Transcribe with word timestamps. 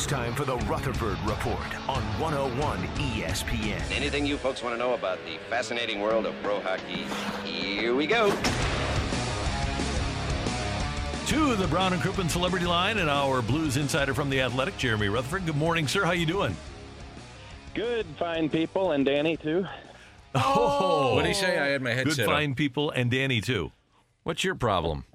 It's 0.00 0.06
time 0.08 0.32
for 0.34 0.46
the 0.46 0.56
Rutherford 0.60 1.18
Report 1.26 1.60
on 1.86 2.02
101 2.18 2.78
ESPN. 2.96 3.94
Anything 3.94 4.24
you 4.24 4.38
folks 4.38 4.62
want 4.62 4.74
to 4.74 4.78
know 4.78 4.94
about 4.94 5.18
the 5.26 5.36
fascinating 5.50 6.00
world 6.00 6.24
of 6.24 6.34
pro 6.42 6.58
hockey? 6.58 7.04
Here 7.44 7.94
we 7.94 8.06
go. 8.06 8.30
To 11.26 11.54
the 11.54 11.66
Brown 11.68 11.92
and 11.92 12.00
Crouppen 12.00 12.30
Celebrity 12.30 12.64
Line 12.64 12.96
and 12.96 13.10
our 13.10 13.42
Blues 13.42 13.76
insider 13.76 14.14
from 14.14 14.30
the 14.30 14.40
Athletic, 14.40 14.78
Jeremy 14.78 15.08
Rutherford. 15.10 15.44
Good 15.44 15.56
morning, 15.58 15.86
sir. 15.86 16.06
How 16.06 16.12
you 16.12 16.24
doing? 16.24 16.56
Good, 17.74 18.06
fine 18.18 18.48
people, 18.48 18.92
and 18.92 19.04
Danny 19.04 19.36
too. 19.36 19.66
Oh, 20.34 21.14
What 21.14 21.24
did 21.24 21.28
he 21.28 21.34
say? 21.34 21.58
I 21.58 21.66
had 21.66 21.82
my 21.82 21.90
good, 21.90 22.06
headset 22.06 22.26
on. 22.26 22.34
fine 22.34 22.54
people, 22.54 22.90
and 22.90 23.10
Danny 23.10 23.42
too. 23.42 23.70
What's 24.22 24.44
your 24.44 24.54
problem? 24.54 25.04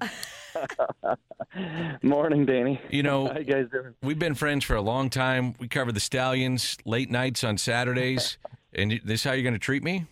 Morning, 2.02 2.44
Danny. 2.46 2.80
You 2.90 3.02
know, 3.02 3.28
How 3.28 3.38
you 3.38 3.44
guys 3.44 3.66
doing? 3.72 3.94
we've 4.02 4.18
been 4.18 4.34
friends 4.34 4.64
for 4.64 4.76
a 4.76 4.80
long 4.82 5.10
time. 5.10 5.54
We 5.58 5.68
cover 5.68 5.92
the 5.92 6.00
Stallions 6.00 6.76
late 6.84 7.10
nights 7.10 7.44
on 7.44 7.58
Saturdays, 7.58 8.38
and 8.74 9.00
this 9.04 9.20
is 9.20 9.24
how 9.24 9.32
you're 9.32 9.42
going 9.42 9.54
to 9.54 9.58
treat 9.58 9.82
me? 9.82 10.06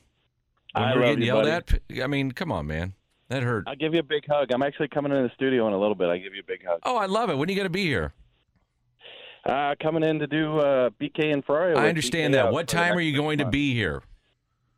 When 0.73 0.85
I 0.85 0.95
we're 0.95 1.03
getting 1.03 1.21
you, 1.21 1.27
yelled 1.27 1.45
buddy. 1.45 1.81
at? 1.91 2.03
I 2.03 2.07
mean, 2.07 2.33
come 2.33 2.51
on, 2.51 2.67
man. 2.67 2.95
That 3.29 3.43
hurt. 3.43 3.65
I'll 3.67 3.77
give 3.77 3.95
you 3.95 4.01
a 4.01 4.05
big 4.05 4.27
hug. 4.29 4.51
I'm 4.53 4.63
actually 4.63 4.89
coming 4.89 5.13
into 5.13 5.27
the 5.29 5.35
studio 5.35 5.67
in 5.67 5.73
a 5.73 5.79
little 5.79 5.95
bit. 5.95 6.09
I'll 6.09 6.19
give 6.19 6.35
you 6.35 6.41
a 6.41 6.47
big 6.47 6.65
hug. 6.67 6.81
Oh, 6.83 6.97
I 6.97 7.07
love 7.07 7.31
it. 7.31 7.39
When 7.39 7.49
are 7.49 7.53
you 7.53 7.57
going 7.57 7.67
to 7.67 7.71
be 7.71 7.85
here? 7.87 8.13
Uh, 9.47 9.75
coming 9.83 10.03
in 10.03 10.19
to 10.19 10.27
do 10.27 10.59
uh, 10.59 10.91
BK 11.01 11.33
and 11.33 11.45
Ferrari. 11.45 11.75
I 11.75 11.89
understand 11.89 12.35
BK 12.35 12.37
that. 12.37 12.53
What 12.53 12.67
time 12.69 12.97
are 12.97 13.01
you 13.01 13.17
going 13.17 13.39
to 13.39 13.47
be 13.47 13.73
here? 13.75 14.03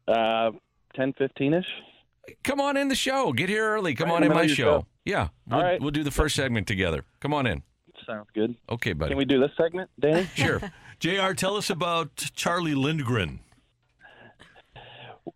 Uh, 0.06 0.52
10, 0.94 1.12
15-ish. 1.14 1.66
Come 2.44 2.60
on 2.60 2.76
in 2.76 2.88
the 2.88 2.94
show. 2.94 3.32
Get 3.32 3.48
here 3.48 3.64
early. 3.68 3.94
Come 3.94 4.08
Right 4.08 4.16
on 4.16 4.22
in 4.24 4.30
in 4.32 4.36
my 4.36 4.46
show. 4.46 4.54
show. 4.54 4.86
Yeah. 5.06 5.28
We'll, 5.46 5.58
All 5.58 5.64
right. 5.64 5.80
we'll 5.80 5.92
do 5.92 6.02
the 6.04 6.10
first 6.10 6.34
segment 6.36 6.66
together. 6.66 7.04
Come 7.20 7.32
on 7.32 7.46
in. 7.46 7.62
Sounds 8.06 8.28
good. 8.34 8.54
Okay, 8.68 8.92
buddy. 8.92 9.10
Can 9.10 9.18
we 9.18 9.24
do 9.24 9.40
this 9.40 9.50
segment, 9.56 9.88
Danny? 9.98 10.28
Sure. 10.34 10.60
JR, 10.98 11.32
tell 11.32 11.56
us 11.56 11.70
about 11.70 12.16
Charlie 12.34 12.74
Lindgren. 12.74 13.40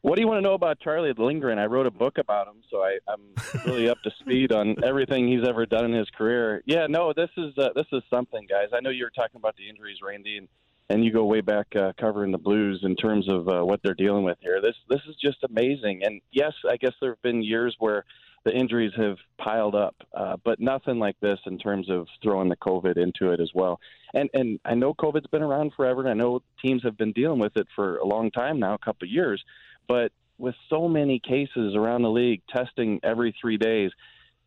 What 0.02 0.14
do 0.16 0.22
you 0.22 0.28
want 0.28 0.38
to 0.38 0.42
know 0.42 0.54
about 0.54 0.78
Charlie 0.80 1.12
Lindgren? 1.16 1.58
I 1.58 1.66
wrote 1.66 1.86
a 1.86 1.90
book 1.90 2.16
about 2.18 2.46
him, 2.46 2.62
so 2.70 2.78
I, 2.78 2.98
I'm 3.08 3.20
really 3.66 3.88
up 3.88 3.98
to 4.04 4.10
speed 4.20 4.52
on 4.52 4.77
everything 4.84 5.27
he's 5.28 5.46
ever 5.46 5.66
done 5.66 5.84
in 5.86 5.92
his 5.92 6.08
career. 6.10 6.62
Yeah, 6.64 6.86
no, 6.88 7.12
this 7.14 7.28
is 7.36 7.52
uh, 7.58 7.70
this 7.74 7.86
is 7.92 8.02
something, 8.08 8.46
guys. 8.48 8.68
I 8.72 8.80
know 8.80 8.90
you 8.90 9.05
were 9.05 9.10
talking 9.10 9.36
about 9.36 9.56
the 9.56 9.68
injuries, 9.68 9.98
Randy, 10.02 10.38
and, 10.38 10.48
and 10.88 11.05
you 11.05 11.12
go 11.12 11.24
way 11.24 11.40
back 11.40 11.66
uh, 11.77 11.92
covering 12.00 12.30
the 12.30 12.38
Blues 12.38 12.80
in 12.84 12.94
terms 12.96 13.28
of 13.28 13.48
uh, 13.48 13.62
what 13.64 13.80
they're 13.82 13.94
dealing 13.94 14.22
with 14.22 14.38
here. 14.40 14.60
This 14.62 14.77
this 14.88 15.00
is 15.08 15.16
just 15.22 15.39
amazing. 15.45 16.02
And 16.05 16.20
yes, 16.33 16.52
I 16.70 16.77
guess 16.77 16.92
there 17.00 17.11
have 17.11 17.22
been 17.22 17.42
years 17.42 17.74
where 17.78 18.05
the 18.45 18.52
injuries 18.52 18.92
have 18.96 19.17
piled 19.39 19.74
up, 19.74 19.95
uh, 20.14 20.36
but 20.45 20.61
nothing 20.61 20.98
like 20.98 21.17
this 21.20 21.39
in 21.46 21.58
terms 21.58 21.90
of 21.90 22.06
throwing 22.23 22.48
the 22.48 22.56
COVID 22.56 22.96
into 22.96 23.33
it 23.33 23.40
as 23.40 23.51
well. 23.55 23.80
And 24.14 24.30
and 24.33 24.58
I 24.64 24.74
know 24.74 24.95
COVID's 24.95 25.27
been 25.27 25.42
around 25.42 25.73
forever, 25.77 26.01
and 26.01 26.08
I 26.08 26.14
know 26.14 26.42
teams 26.64 26.83
have 26.83 26.96
been 26.96 27.12
dealing 27.12 27.39
with 27.39 27.56
it 27.56 27.67
for 27.77 27.98
a 27.98 28.06
long 28.06 28.30
time 28.30 28.58
now, 28.58 28.74
a 28.74 28.78
couple 28.78 29.06
of 29.06 29.12
years. 29.12 29.42
But 29.89 30.12
with 30.39 30.55
so 30.70 30.89
many 30.89 31.18
cases 31.20 31.74
around 31.77 32.02
the 32.02 32.11
league, 32.11 32.42
testing 32.48 33.01
every 33.02 33.34
three 33.40 33.58
days, 33.58 33.90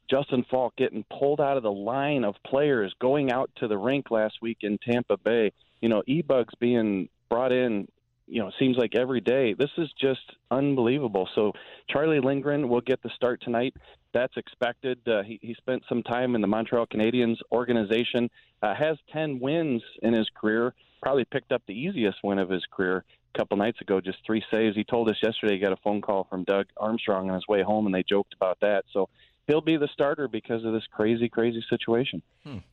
Justin 0.10 0.46
Faulk 0.50 0.76
getting 0.76 1.06
pulled 1.18 1.40
out 1.40 1.58
of 1.58 1.64
the 1.64 1.72
line 1.72 2.24
of 2.24 2.36
players 2.46 2.94
going 3.00 3.32
out 3.32 3.52
to 3.58 3.68
the 3.68 3.78
rink 3.78 4.10
last 4.10 4.36
week 4.42 4.60
in 4.62 4.78
Tampa 4.80 5.18
Bay. 5.18 5.52
You 5.82 5.90
know, 5.90 6.04
e-bugs 6.08 6.54
being 6.60 7.10
brought 7.30 7.52
in. 7.52 7.88
You 8.28 8.42
know, 8.42 8.48
it 8.48 8.54
seems 8.58 8.78
like 8.78 8.96
every 8.96 9.22
day. 9.22 9.54
This 9.54 9.70
is 9.78 9.90
just 10.00 10.22
unbelievable. 10.50 11.28
So 11.36 11.52
Charlie 11.90 12.20
Lindgren 12.20 12.70
will 12.70 12.82
get 12.82 13.04
the 13.04 13.10
start 13.16 13.42
tonight. 13.42 13.76
That's 14.14 14.36
expected. 14.38 15.00
Uh, 15.08 15.24
he, 15.24 15.40
he 15.42 15.54
spent 15.56 15.84
some 15.90 16.04
time 16.04 16.36
in 16.36 16.42
the 16.42 16.48
Montreal 16.48 16.88
Canadiens 16.88 17.38
organization. 17.52 18.30
Uh, 18.62 18.74
has 18.76 18.98
ten 19.12 19.40
wins 19.40 19.82
in 20.02 20.14
his 20.14 20.30
career. 20.40 20.74
Probably 21.02 21.26
picked 21.26 21.52
up 21.52 21.62
the 21.68 21.74
easiest 21.74 22.20
win 22.24 22.40
of 22.40 22.50
his 22.50 22.64
career 22.72 23.04
a 23.36 23.38
couple 23.38 23.58
nights 23.58 23.82
ago. 23.82 24.00
Just 24.00 24.20
three 24.26 24.44
saves. 24.50 24.76
He 24.76 24.86
told 24.86 25.10
us 25.10 25.18
yesterday 25.22 25.56
he 25.56 25.60
got 25.60 25.74
a 25.74 25.82
phone 25.84 26.02
call 26.02 26.26
from 26.30 26.46
Doug 26.46 26.68
Armstrong 26.78 27.30
on 27.30 27.36
his 27.36 27.48
way 27.50 27.62
home, 27.62 27.88
and 27.88 27.94
they 27.94 28.04
joked 28.04 28.34
about 28.34 28.58
that. 28.62 28.86
So 28.94 29.10
he'll 29.48 29.62
be 29.62 29.78
the 29.78 29.90
starter 29.94 30.28
because 30.28 30.64
of 30.64 30.74
this 30.74 30.84
crazy, 30.92 31.30
crazy 31.30 31.64
situation. 31.70 32.22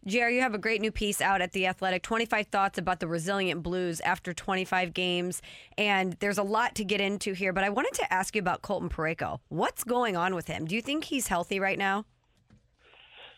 Jerry, 0.06 0.36
you 0.36 0.42
have 0.42 0.54
a 0.54 0.58
great 0.58 0.80
new 0.80 0.92
piece 0.92 1.20
out 1.20 1.40
at 1.40 1.52
The 1.52 1.66
Athletic 1.66 2.02
25 2.02 2.46
thoughts 2.48 2.78
about 2.78 3.00
the 3.00 3.06
resilient 3.06 3.62
Blues 3.62 4.00
after 4.00 4.32
25 4.32 4.94
games. 4.94 5.42
And 5.76 6.14
there's 6.20 6.38
a 6.38 6.42
lot 6.42 6.74
to 6.76 6.84
get 6.84 7.00
into 7.00 7.32
here, 7.32 7.52
but 7.52 7.64
I 7.64 7.70
wanted 7.70 7.94
to 7.94 8.12
ask 8.12 8.34
you 8.34 8.40
about 8.40 8.62
Colton 8.62 8.88
Parayko. 8.88 9.40
What's 9.48 9.84
going 9.84 10.16
on 10.16 10.34
with 10.34 10.46
him? 10.46 10.64
Do 10.64 10.74
you 10.74 10.82
think 10.82 11.04
he's 11.04 11.28
healthy 11.28 11.60
right 11.60 11.78
now? 11.78 12.04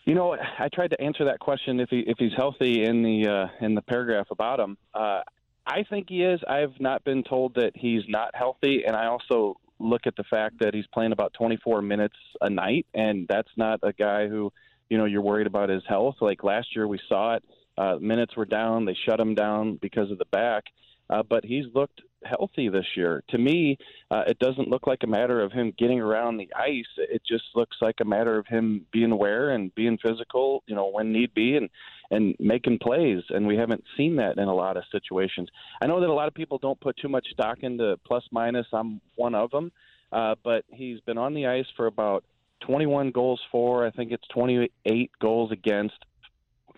You 0.04 0.14
know, 0.14 0.37
I 0.59 0.69
tried 0.75 0.91
to 0.91 1.00
answer 1.00 1.25
that 1.26 1.38
question 1.38 1.78
if 1.78 1.88
he 1.88 2.00
if 2.00 2.19
he's 2.19 2.32
healthy 2.37 2.82
in 2.82 3.04
the 3.04 3.28
uh, 3.28 3.64
in 3.64 3.76
the 3.76 3.82
paragraph 3.82 4.26
about 4.32 4.59
him. 4.59 4.76
Uh, 4.93 5.20
I 5.64 5.84
think 5.88 6.09
he 6.09 6.25
is. 6.25 6.41
I've 6.49 6.75
not 6.81 7.04
been 7.04 7.22
told 7.22 7.54
that 7.54 7.70
he's 7.76 8.03
not 8.09 8.34
healthy, 8.34 8.82
and 8.84 8.97
I 8.97 9.06
also 9.06 9.56
look 9.82 10.06
at 10.06 10.16
the 10.16 10.25
fact 10.25 10.60
that 10.60 10.75
he's 10.75 10.87
playing 10.93 11.12
about 11.12 11.34
24 11.34 11.82
minutes 11.82 12.16
a 12.41 12.48
night, 12.48 12.87
and 12.94 13.26
that's 13.28 13.50
not 13.56 13.81
a 13.82 13.93
guy 13.93 14.28
who, 14.28 14.53
you 14.88 14.98
know, 14.98 15.04
you're 15.04 15.22
worried 15.22 15.47
about 15.47 15.69
his 15.69 15.82
health. 15.88 16.16
Like 16.20 16.44
last 16.44 16.75
year, 16.75 16.87
we 16.87 17.00
saw 17.09 17.37
it. 17.37 17.44
Uh, 17.76 17.97
minutes 18.00 18.37
were 18.37 18.44
down. 18.44 18.84
They 18.84 18.97
shut 19.06 19.19
him 19.19 19.34
down 19.34 19.78
because 19.81 20.10
of 20.10 20.19
the 20.19 20.26
back, 20.26 20.65
uh, 21.12 21.23
but 21.23 21.45
he's 21.45 21.67
looked 21.75 22.00
healthy 22.25 22.69
this 22.69 22.87
year. 22.97 23.23
To 23.31 23.39
me, 23.39 23.77
uh, 24.11 24.23
it 24.27 24.39
doesn't 24.39 24.69
look 24.69 24.87
like 24.87 25.00
a 25.03 25.06
matter 25.06 25.43
of 25.43 25.53
him 25.53 25.75
getting 25.77 26.00
around 26.00 26.39
the 26.39 26.49
ice. 26.56 26.87
It 26.97 27.23
just 27.28 27.45
looks 27.55 27.77
like 27.83 27.97
a 28.00 28.05
matter 28.05 28.39
of 28.39 28.47
him 28.47 28.87
being 28.93 29.12
aware 29.12 29.50
and 29.50 29.75
being 29.75 29.99
physical, 29.99 30.62
you 30.67 30.75
know, 30.75 30.89
when 30.91 31.12
need 31.12 31.34
be, 31.34 31.56
and 31.56 31.69
and 32.11 32.34
making 32.39 32.78
plays. 32.78 33.23
And 33.28 33.47
we 33.47 33.56
haven't 33.56 33.84
seen 33.97 34.17
that 34.17 34.39
in 34.39 34.49
a 34.49 34.55
lot 34.55 34.77
of 34.77 34.84
situations. 34.91 35.49
I 35.83 35.87
know 35.87 36.00
that 36.00 36.09
a 36.09 36.15
lot 36.15 36.28
of 36.28 36.34
people 36.34 36.59
don't 36.59 36.81
put 36.81 36.97
too 36.97 37.09
much 37.09 37.27
stock 37.33 37.59
into 37.62 37.99
plus 38.06 38.25
minus. 38.31 38.67
I'm 38.73 39.00
one 39.17 39.34
of 39.34 39.50
them, 39.50 39.71
uh, 40.12 40.37
but 40.43 40.65
he's 40.73 41.00
been 41.00 41.19
on 41.19 41.34
the 41.34 41.47
ice 41.47 41.67
for 41.77 41.87
about 41.87 42.25
21 42.61 43.11
goals 43.11 43.41
for. 43.50 43.87
I 43.87 43.91
think 43.91 44.12
it's 44.12 44.27
28 44.29 45.11
goals 45.21 45.53
against, 45.53 45.97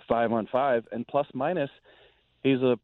five 0.08 0.32
on 0.32 0.48
five, 0.50 0.86
and 0.90 1.06
plus 1.06 1.26
minus. 1.34 1.70
He's 2.42 2.60
a 2.60 2.78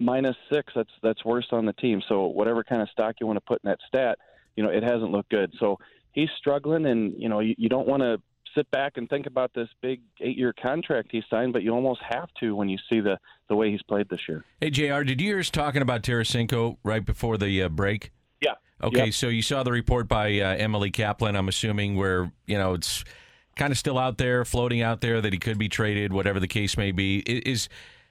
minus 0.00 0.36
six. 0.52 0.72
That's 0.74 0.90
that's 1.02 1.24
worst 1.24 1.52
on 1.52 1.66
the 1.66 1.72
team. 1.74 2.02
So 2.08 2.26
whatever 2.26 2.64
kind 2.64 2.82
of 2.82 2.88
stock 2.90 3.16
you 3.20 3.26
want 3.26 3.36
to 3.38 3.40
put 3.42 3.60
in 3.64 3.68
that 3.70 3.78
stat, 3.86 4.18
you 4.56 4.62
know, 4.62 4.70
it 4.70 4.82
hasn't 4.82 5.10
looked 5.10 5.30
good. 5.30 5.52
So 5.58 5.78
he's 6.12 6.28
struggling, 6.38 6.86
and 6.86 7.14
you 7.16 7.28
know, 7.28 7.40
you, 7.40 7.54
you 7.58 7.68
don't 7.68 7.86
want 7.88 8.02
to 8.02 8.20
sit 8.54 8.70
back 8.70 8.96
and 8.96 9.08
think 9.08 9.26
about 9.26 9.52
this 9.54 9.68
big 9.82 10.00
eight-year 10.20 10.54
contract 10.60 11.08
he 11.12 11.22
signed, 11.28 11.52
but 11.52 11.62
you 11.62 11.70
almost 11.70 12.00
have 12.08 12.28
to 12.40 12.56
when 12.56 12.68
you 12.68 12.78
see 12.90 13.00
the 13.00 13.18
the 13.48 13.54
way 13.54 13.70
he's 13.70 13.82
played 13.82 14.08
this 14.08 14.28
year. 14.28 14.44
Hey, 14.60 14.70
JR, 14.70 15.02
did 15.02 15.20
you 15.20 15.28
hear 15.28 15.38
us 15.38 15.50
talking 15.50 15.82
about 15.82 16.02
Tarasenko 16.02 16.76
right 16.82 17.04
before 17.04 17.36
the 17.38 17.62
uh, 17.62 17.68
break? 17.68 18.10
Yeah. 18.40 18.54
Okay, 18.82 19.06
Yep. 19.06 19.14
so 19.14 19.28
you 19.28 19.42
saw 19.42 19.62
the 19.62 19.72
report 19.72 20.08
by 20.08 20.38
uh, 20.40 20.54
Emily 20.56 20.90
Kaplan, 20.90 21.34
I'm 21.36 21.48
assuming, 21.48 21.96
where, 21.96 22.30
you 22.46 22.56
know, 22.58 22.74
it's 22.74 23.04
kind 23.56 23.72
of 23.72 23.78
still 23.78 23.98
out 23.98 24.18
there, 24.18 24.44
floating 24.44 24.82
out 24.82 25.00
there 25.00 25.20
that 25.20 25.32
he 25.32 25.38
could 25.38 25.58
be 25.58 25.68
traded, 25.68 26.12
whatever 26.12 26.38
the 26.38 26.46
case 26.48 26.76
may 26.76 26.92
be. 26.92 27.18
Is 27.20 27.68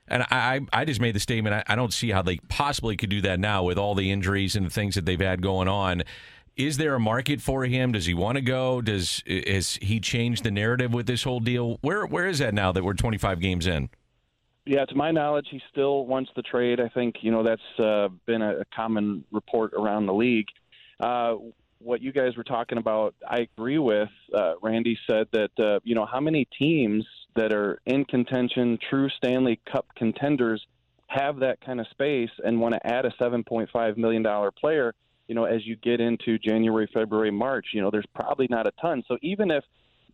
and 0.08 0.24
I, 0.24 0.62
I 0.72 0.86
just 0.86 1.02
made 1.02 1.16
the 1.16 1.20
statement. 1.20 1.56
I, 1.56 1.74
I 1.74 1.76
don't 1.76 1.94
see 1.94 2.12
how 2.12 2.22
they 2.22 2.38
possibly 2.50 2.96
could 2.96 3.10
do 3.10 3.22
that 3.22 3.40
now 3.40 3.64
with 3.64 3.78
all 3.78 3.96
the 3.96 4.12
injuries 4.12 4.56
and 4.56 4.66
the 4.66 4.70
things 4.70 4.96
that 4.96 5.06
they've 5.06 5.20
had 5.20 5.42
going 5.42 5.68
on. 5.68 6.04
Is 6.56 6.78
there 6.78 6.96
a 6.96 7.00
market 7.00 7.40
for 7.40 7.66
him? 7.66 7.92
Does 7.92 8.08
he 8.08 8.14
want 8.14 8.38
to 8.38 8.42
go? 8.42 8.82
Does 8.82 9.22
has 9.28 9.78
he 9.82 10.00
changed 10.00 10.44
the 10.44 10.52
narrative 10.52 10.92
with 10.92 11.06
this 11.06 11.24
whole 11.24 11.40
deal? 11.40 11.78
Where 11.82 12.06
where 12.06 12.28
is 12.28 12.40
that 12.40 12.54
now 12.54 12.72
that 12.72 12.84
we're 12.84 12.94
25 12.94 13.40
games 13.40 13.68
in? 13.68 13.90
Yeah, 14.66 14.84
to 14.84 14.96
my 14.96 15.12
knowledge, 15.12 15.48
he 15.50 15.62
still 15.72 16.06
wants 16.06 16.30
the 16.36 16.42
trade. 16.42 16.80
I 16.82 16.90
think 16.90 17.18
you 17.22 17.32
know 17.32 17.44
that's 17.44 17.80
uh, 17.80 18.10
been 18.26 18.42
a, 18.42 18.66
common 18.76 19.24
report 19.32 19.74
around 19.74 20.08
the 20.08 20.14
league. 20.14 20.48
Uh, 21.00 21.36
what 21.80 22.02
you 22.02 22.12
guys 22.12 22.36
were 22.36 22.44
talking 22.44 22.78
about, 22.78 23.16
I 23.28 23.48
agree 23.58 23.78
with. 23.78 24.10
Uh, 24.34 24.54
Randy 24.62 24.98
said 25.10 25.28
that 25.32 25.52
uh, 25.60 25.80
you 25.84 25.96
know 25.96 26.06
how 26.06 26.20
many 26.20 26.48
teams 26.58 27.06
that 27.36 27.54
are 27.54 27.80
in 27.86 28.06
contention, 28.06 28.78
true 28.90 29.10
Stanley 29.18 29.60
Cup 29.72 29.86
contenders, 29.96 30.66
have 31.08 31.40
that 31.40 31.62
kind 31.62 31.80
of 31.80 31.88
space 31.88 32.30
and 32.44 32.60
want 32.60 32.74
to 32.76 32.88
add 32.88 33.06
a 33.06 33.12
7.5 33.12 33.98
million 33.98 34.24
dollar 34.24 34.52
player. 34.52 34.94
You 35.28 35.36
know, 35.36 35.46
as 35.46 35.66
you 35.66 35.76
get 35.76 36.00
into 36.00 36.38
January, 36.40 36.90
February, 36.94 37.32
March, 37.32 37.68
you 37.74 37.82
know, 37.82 37.92
there's 37.92 38.06
probably 38.16 38.48
not 38.50 38.66
a 38.66 38.72
ton. 38.82 39.04
So 39.08 39.18
even 39.22 39.52
if 39.52 39.64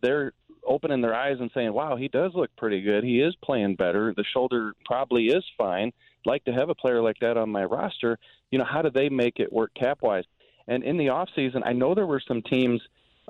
they're 0.02 0.32
opening 0.66 1.00
their 1.00 1.14
eyes 1.14 1.36
and 1.40 1.50
saying, 1.54 1.72
"Wow, 1.72 1.96
he 1.96 2.08
does 2.08 2.32
look 2.34 2.50
pretty 2.56 2.80
good. 2.82 3.04
He 3.04 3.20
is 3.20 3.34
playing 3.44 3.76
better. 3.76 4.12
The 4.16 4.24
shoulder 4.24 4.74
probably 4.84 5.26
is 5.26 5.44
fine." 5.56 5.92
Like 6.26 6.44
to 6.44 6.52
have 6.52 6.70
a 6.70 6.74
player 6.74 7.02
like 7.02 7.18
that 7.20 7.36
on 7.36 7.50
my 7.50 7.64
roster. 7.64 8.18
You 8.50 8.58
know, 8.58 8.64
how 8.64 8.82
do 8.82 8.90
they 8.90 9.08
make 9.08 9.40
it 9.40 9.52
work 9.52 9.72
cap 9.74 9.98
wise? 10.02 10.24
And 10.68 10.82
in 10.82 10.96
the 10.96 11.10
off 11.10 11.28
season, 11.34 11.62
I 11.64 11.72
know 11.72 11.94
there 11.94 12.06
were 12.06 12.22
some 12.26 12.42
teams 12.42 12.80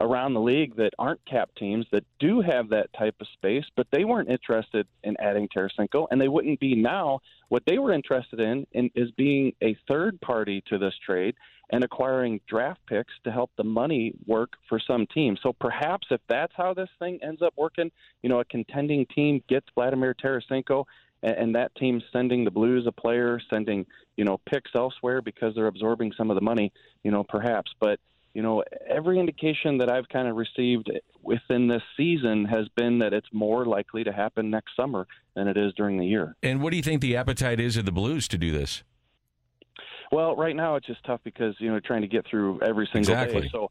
around 0.01 0.35
the 0.35 0.41
league 0.41 0.77
that 0.77 0.93
aren't 0.99 1.25
cap 1.25 1.51
teams 1.57 1.87
that 1.93 2.05
do 2.19 2.41
have 2.41 2.69
that 2.71 2.93
type 2.99 3.15
of 3.21 3.29
space, 3.35 3.65
but 3.77 3.87
they 3.93 4.05
weren't 4.05 4.29
interested 4.29 4.87
in 5.05 5.17
adding 5.21 5.49
Tarasenko, 5.49 6.09
and 6.11 6.21
they 6.21 6.29
wouldn't 6.29 6.59
be 6.59 6.75
now. 6.75 7.21
What 7.49 7.63
they 7.67 7.79
were 7.79 7.93
interested 7.93 8.41
in, 8.41 8.67
in 8.73 8.91
is 8.95 9.11
being 9.13 9.53
a 9.63 9.77
third 9.87 10.21
party 10.21 10.63
to 10.69 10.79
this 10.79 10.95
trade 11.05 11.37
and 11.71 11.85
acquiring 11.85 12.41
draft 12.49 12.81
picks 12.87 13.13
to 13.25 13.31
help 13.31 13.51
the 13.57 13.65
money 13.65 14.15
work 14.27 14.55
for 14.69 14.79
some 14.79 15.07
team. 15.07 15.37
So 15.43 15.53
perhaps 15.53 16.09
if 16.11 16.21
that's 16.29 16.53
how 16.57 16.75
this 16.75 16.91
thing 16.99 17.21
ends 17.23 17.41
up 17.41 17.55
working, 17.57 17.91
you 18.23 18.29
know, 18.29 18.41
a 18.41 18.45
contending 18.45 19.07
team 19.07 19.43
gets 19.49 19.67
Vladimir 19.75 20.15
Tarasenko 20.15 20.85
and, 21.25 21.37
and 21.37 21.55
that 21.55 21.75
team 21.77 22.03
sending 22.13 22.45
the 22.45 22.51
Blues 22.51 22.87
a 22.87 22.93
player, 22.93 23.41
sending 23.51 23.87
you 24.17 24.25
know 24.25 24.39
picks 24.49 24.71
elsewhere 24.75 25.23
because 25.23 25.55
they're 25.55 25.67
absorbing 25.67 26.13
some 26.17 26.31
of 26.31 26.37
the 26.37 26.41
money, 26.41 26.73
you 27.03 27.11
know, 27.11 27.25
perhaps. 27.25 27.73
But 27.81 27.99
you 28.35 28.43
know, 28.43 28.63
every 28.89 29.19
indication 29.19 29.79
that 29.79 29.89
I've 29.89 30.09
kind 30.09 30.29
of 30.29 30.37
received 30.37 30.91
within 31.23 31.69
this 31.69 31.83
season 31.97 32.45
has 32.45 32.67
been 32.77 32.99
that 32.99 33.13
it's 33.13 33.29
more 33.33 33.65
likely 33.65 34.05
to 34.05 34.13
happen 34.13 34.51
next 34.51 34.77
summer 34.77 35.07
than 35.35 35.49
it 35.49 35.57
is 35.57 35.73
during 35.75 35.99
the 35.99 36.07
year. 36.07 36.37
And 36.43 36.61
what 36.61 36.71
do 36.71 36.77
you 36.77 36.83
think 36.83 37.01
the 37.01 37.17
appetite 37.17 37.61
is 37.61 37.77
of 37.77 37.85
the 37.85 37.93
Blues 37.93 38.29
to 38.29 38.39
do 38.39 38.51
this? 38.51 38.83
Well, 40.13 40.37
right 40.37 40.55
now 40.55 40.77
it's 40.77 40.87
just 40.87 41.03
tough 41.05 41.21
because 41.25 41.55
you 41.59 41.71
know 41.71 41.81
trying 41.81 42.03
to 42.03 42.09
get 42.09 42.27
through 42.29 42.61
every 42.63 42.89
single 42.93 43.15
Exactly. 43.15 43.43
day. 43.43 43.49
So 43.53 43.71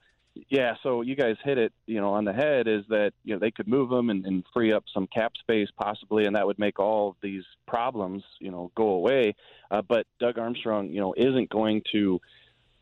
yeah, 0.50 0.74
so 0.81 1.01
you 1.01 1.15
guys 1.15 1.35
hit 1.44 1.57
it, 1.57 1.74
you 1.85 2.01
know, 2.01 2.13
on 2.13 2.25
the 2.25 2.33
head. 2.33 2.68
Is 2.68 2.83
that 2.89 3.12
you 3.24 3.33
know 3.33 3.39
they 3.39 3.51
could 3.51 3.68
move 3.68 3.89
them 3.89 4.09
and, 4.09 4.25
and 4.25 4.44
free 4.53 4.74
up 4.74 4.83
some 4.94 5.07
cap 5.07 5.33
space 5.39 5.69
possibly, 5.80 6.25
and 6.25 6.35
that 6.35 6.45
would 6.45 6.57
make 6.57 6.80
all 6.80 7.09
of 7.09 7.15
these 7.21 7.44
problems, 7.68 8.24
you 8.39 8.50
know, 8.50 8.71
go 8.75 8.89
away. 8.89 9.35
Uh, 9.69 9.81
but 9.81 10.07
Doug 10.19 10.39
Armstrong, 10.39 10.89
you 10.89 11.01
know, 11.01 11.13
isn't 11.15 11.50
going 11.50 11.83
to 11.91 12.19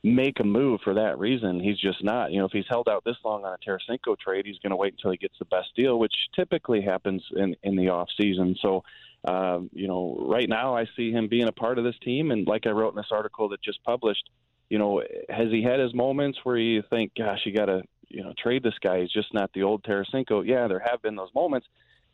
make 0.04 0.40
a 0.40 0.44
move 0.44 0.80
for 0.84 0.96
that 0.96 1.20
reason. 1.20 1.60
He's 1.60 1.78
just 1.78 2.04
not. 2.04 2.32
You 2.32 2.40
know, 2.40 2.46
if 2.46 2.52
he's 2.52 2.66
held 2.70 2.88
out 2.88 3.04
this 3.04 3.18
long 3.24 3.44
on 3.44 3.54
a 3.54 3.70
Tarasenko 3.70 4.18
trade, 4.18 4.46
he's 4.46 4.58
going 4.60 4.72
to 4.72 4.78
wait 4.78 4.94
until 4.94 5.12
he 5.12 5.18
gets 5.18 5.38
the 5.38 5.46
best 5.46 5.76
deal, 5.76 6.00
which 6.00 6.14
typically 6.36 6.82
happens 6.82 7.24
in 7.36 7.56
in 7.64 7.76
the 7.76 7.90
off 7.90 8.08
season. 8.20 8.56
So, 8.62 8.84
um, 9.26 9.70
you 9.74 9.88
know, 9.88 10.18
right 10.22 10.48
now 10.48 10.76
I 10.76 10.86
see 10.96 11.12
him 11.12 11.28
being 11.28 11.48
a 11.48 11.54
part 11.54 11.78
of 11.78 11.84
this 11.84 11.98
team, 12.02 12.32
and 12.32 12.48
like 12.48 12.66
I 12.66 12.72
wrote 12.72 12.94
in 12.94 12.96
this 12.96 13.12
article 13.12 13.50
that 13.50 13.62
just 13.62 13.84
published, 13.84 14.30
you 14.72 14.78
know, 14.80 15.04
has 15.28 15.50
he 15.50 15.62
had 15.62 15.82
his 15.82 15.94
moments 15.94 16.40
where 16.44 16.58
you 16.58 16.82
think, 16.90 17.12
gosh, 17.18 17.40
you 17.46 17.54
got 17.54 17.66
to 17.66 17.82
you 18.08 18.24
know 18.24 18.34
trade 18.42 18.64
this 18.64 18.80
guy? 18.82 19.02
He's 19.02 19.12
just 19.12 19.34
not 19.34 19.52
the 19.54 19.64
old 19.64 19.84
Tarasenko. 19.84 20.48
Yeah, 20.48 20.70
there 20.70 20.80
have 20.80 21.02
been 21.02 21.18
those 21.18 21.30
moments. 21.36 21.68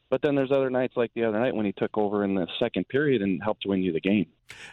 But 0.09 0.21
then 0.21 0.35
there's 0.35 0.51
other 0.51 0.69
nights 0.69 0.93
like 0.95 1.11
the 1.15 1.25
other 1.25 1.39
night 1.39 1.55
when 1.55 1.65
he 1.65 1.73
took 1.73 1.97
over 1.97 2.23
in 2.23 2.33
the 2.33 2.47
second 2.59 2.87
period 2.87 3.21
and 3.21 3.41
helped 3.43 3.65
win 3.65 3.81
you 3.81 3.91
the 3.91 3.99
game. 3.99 4.27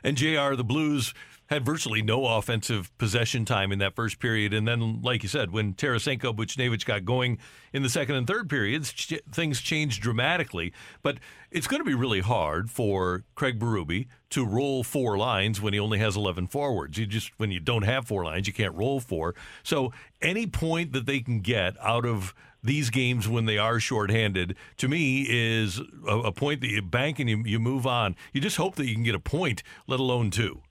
And 0.04 0.16
JR, 0.16 0.54
the 0.54 0.64
Blues 0.64 1.12
had 1.46 1.64
virtually 1.64 2.00
no 2.00 2.25
offensive 2.25 2.96
possession 2.96 3.44
time 3.44 3.70
in 3.70 3.78
that 3.78 3.94
first 3.94 4.19
period. 4.19 4.54
And 4.54 4.66
then, 4.66 5.02
like 5.02 5.22
you 5.22 5.28
said, 5.28 5.50
when 5.50 5.75
Tarasenko 5.75 6.34
Buchnevich 6.34 6.86
got 6.86 7.04
going 7.04 7.38
in 7.72 7.82
the 7.82 7.90
second 7.90 8.14
and 8.14 8.26
third 8.26 8.48
periods, 8.48 8.92
ch- 8.92 9.20
things 9.31 9.60
changed 9.60 10.00
dramatically. 10.00 10.72
But 11.02 11.19
it's 11.50 11.66
going 11.66 11.80
to 11.80 11.84
be 11.84 11.94
really 11.94 12.20
hard 12.20 12.70
for 12.70 13.25
Craig 13.34 13.58
Berube 13.58 14.06
to 14.30 14.46
roll 14.46 14.82
four 14.84 15.19
lines 15.19 15.60
when 15.60 15.75
he 15.75 15.80
only 15.80 15.98
has 15.98 16.16
11 16.16 16.46
forwards. 16.46 16.96
You 16.96 17.06
just, 17.06 17.32
when 17.38 17.50
you 17.50 17.60
don't 17.60 17.82
have 17.82 18.06
four 18.06 18.25
lines, 18.25 18.46
you 18.46 18.52
can't 18.54 18.75
roll 18.75 19.00
four. 19.00 19.34
So 19.62 19.92
any 20.22 20.46
point 20.46 20.92
that 20.92 21.04
they 21.04 21.20
can 21.20 21.40
get 21.40 21.75
out 21.80 22.06
of 22.06 22.34
these 22.64 22.90
games 22.90 23.28
when 23.28 23.44
they 23.44 23.58
are 23.58 23.78
shorthanded, 23.78 24.56
to 24.78 24.88
me, 24.88 25.26
is 25.28 25.81
a, 26.08 26.19
a 26.19 26.32
point 26.32 26.62
that 26.62 26.70
you 26.70 26.82
bank 26.82 27.19
and 27.19 27.28
you, 27.28 27.43
you 27.44 27.61
move 27.61 27.87
on. 27.87 28.16
You 28.32 28.40
just 28.40 28.56
hope 28.56 28.75
that 28.76 28.87
you 28.87 28.94
can 28.94 29.05
get 29.05 29.14
a 29.14 29.20
point, 29.20 29.62
let 29.87 30.00
alone 30.00 30.31
two. 30.31 30.62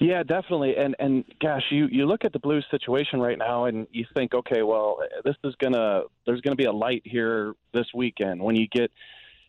Yeah, 0.00 0.22
definitely. 0.22 0.76
And 0.76 0.94
and 0.98 1.24
gosh, 1.40 1.62
you 1.70 1.86
you 1.90 2.04
look 2.04 2.24
at 2.24 2.32
the 2.32 2.38
Blues 2.38 2.66
situation 2.70 3.20
right 3.20 3.38
now, 3.38 3.66
and 3.66 3.86
you 3.90 4.04
think, 4.12 4.34
okay, 4.34 4.62
well, 4.62 4.98
this 5.24 5.36
is 5.44 5.54
gonna 5.62 6.02
there's 6.26 6.40
gonna 6.40 6.56
be 6.56 6.64
a 6.64 6.72
light 6.72 7.02
here 7.04 7.54
this 7.72 7.86
weekend 7.94 8.42
when 8.42 8.56
you 8.56 8.66
get 8.68 8.90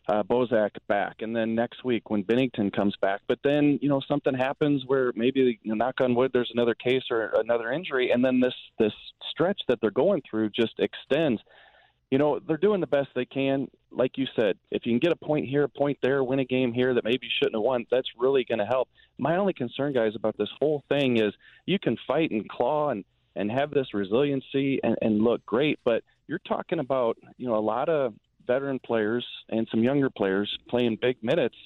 uh, 0.08 0.22
Bozak 0.22 0.70
back, 0.86 1.16
and 1.20 1.34
then 1.34 1.54
next 1.54 1.84
week 1.84 2.10
when 2.10 2.22
Binnington 2.22 2.72
comes 2.72 2.94
back. 3.00 3.20
But 3.26 3.38
then 3.42 3.78
you 3.82 3.88
know 3.88 4.00
something 4.06 4.34
happens 4.34 4.84
where 4.86 5.12
maybe 5.16 5.58
you 5.62 5.74
know, 5.74 5.84
knock 5.84 6.00
on 6.00 6.14
wood, 6.14 6.30
there's 6.32 6.50
another 6.52 6.74
case 6.74 7.04
or 7.10 7.32
another 7.38 7.72
injury, 7.72 8.10
and 8.10 8.24
then 8.24 8.40
this 8.40 8.54
this 8.78 8.92
stretch 9.30 9.60
that 9.68 9.80
they're 9.80 9.90
going 9.90 10.22
through 10.28 10.50
just 10.50 10.78
extends. 10.78 11.40
You 12.10 12.18
know 12.18 12.38
they're 12.38 12.56
doing 12.56 12.80
the 12.80 12.86
best 12.86 13.08
they 13.14 13.24
can. 13.24 13.68
Like 13.90 14.16
you 14.16 14.26
said, 14.36 14.56
if 14.70 14.86
you 14.86 14.92
can 14.92 15.00
get 15.00 15.12
a 15.12 15.16
point 15.16 15.46
here, 15.48 15.64
a 15.64 15.68
point 15.68 15.98
there, 16.02 16.22
win 16.22 16.38
a 16.38 16.44
game 16.44 16.72
here 16.72 16.94
that 16.94 17.04
maybe 17.04 17.20
you 17.22 17.30
shouldn't 17.38 17.56
have 17.56 17.62
won, 17.62 17.86
that's 17.90 18.08
really 18.16 18.44
going 18.44 18.58
to 18.58 18.66
help. 18.66 18.88
My 19.18 19.36
only 19.36 19.54
concern, 19.54 19.92
guys, 19.92 20.12
about 20.14 20.36
this 20.36 20.50
whole 20.60 20.84
thing 20.88 21.16
is 21.16 21.32
you 21.64 21.78
can 21.78 21.96
fight 22.06 22.30
and 22.30 22.48
claw 22.48 22.90
and 22.90 23.04
and 23.34 23.50
have 23.50 23.70
this 23.70 23.92
resiliency 23.92 24.80
and, 24.82 24.96
and 25.02 25.20
look 25.20 25.44
great, 25.44 25.78
but 25.84 26.02
you're 26.28 26.40
talking 26.46 26.78
about 26.78 27.16
you 27.38 27.48
know 27.48 27.56
a 27.56 27.60
lot 27.60 27.88
of 27.88 28.14
veteran 28.46 28.78
players 28.78 29.26
and 29.48 29.66
some 29.70 29.82
younger 29.82 30.10
players 30.10 30.56
playing 30.68 30.98
big 31.00 31.16
minutes. 31.22 31.56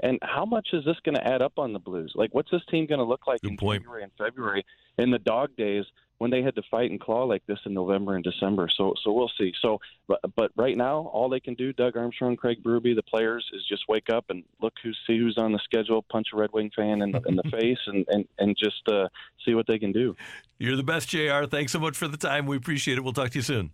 And 0.00 0.18
how 0.22 0.44
much 0.44 0.68
is 0.72 0.84
this 0.84 0.96
going 1.04 1.14
to 1.14 1.26
add 1.26 1.42
up 1.42 1.58
on 1.58 1.72
the 1.72 1.78
Blues? 1.78 2.12
Like, 2.16 2.34
what's 2.34 2.50
this 2.50 2.64
team 2.70 2.86
going 2.86 2.98
to 2.98 3.04
look 3.04 3.26
like 3.26 3.40
Good 3.40 3.52
in 3.52 3.56
point. 3.56 3.82
January 3.82 4.02
and 4.02 4.12
February 4.18 4.64
in 4.98 5.10
the 5.10 5.18
dog 5.18 5.54
days 5.56 5.84
when 6.18 6.30
they 6.30 6.42
had 6.42 6.56
to 6.56 6.62
fight 6.70 6.90
and 6.90 7.00
claw 7.00 7.24
like 7.24 7.44
this 7.46 7.58
in 7.66 7.74
November 7.74 8.16
and 8.16 8.24
December? 8.24 8.68
So, 8.68 8.94
so 9.04 9.12
we'll 9.12 9.30
see. 9.38 9.52
So, 9.62 9.80
but, 10.08 10.18
but 10.34 10.50
right 10.56 10.76
now, 10.76 11.10
all 11.12 11.28
they 11.28 11.38
can 11.38 11.54
do, 11.54 11.72
Doug 11.72 11.96
Armstrong, 11.96 12.34
Craig 12.34 12.64
Berube, 12.64 12.96
the 12.96 13.02
players, 13.02 13.48
is 13.52 13.64
just 13.68 13.84
wake 13.88 14.10
up 14.10 14.24
and 14.28 14.42
look 14.60 14.74
who 14.82 14.92
see 15.06 15.18
who's 15.18 15.38
on 15.38 15.52
the 15.52 15.60
schedule, 15.62 16.02
punch 16.10 16.28
a 16.32 16.36
Red 16.36 16.50
Wing 16.52 16.72
fan 16.74 17.02
in 17.02 17.12
the, 17.12 17.20
in 17.28 17.36
the 17.36 17.44
face, 17.52 17.78
and 17.86 18.04
and 18.08 18.26
and 18.38 18.56
just 18.56 18.82
uh, 18.88 19.08
see 19.44 19.54
what 19.54 19.66
they 19.68 19.78
can 19.78 19.92
do. 19.92 20.16
You're 20.58 20.76
the 20.76 20.82
best, 20.82 21.10
JR. 21.10 21.44
Thanks 21.44 21.70
so 21.70 21.78
much 21.78 21.96
for 21.96 22.08
the 22.08 22.16
time. 22.16 22.46
We 22.46 22.56
appreciate 22.56 22.98
it. 22.98 23.04
We'll 23.04 23.12
talk 23.12 23.30
to 23.30 23.38
you 23.38 23.42
soon. 23.42 23.70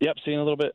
Yep. 0.00 0.16
See 0.24 0.30
you 0.30 0.34
in 0.34 0.40
a 0.40 0.44
little 0.44 0.56
bit. 0.56 0.74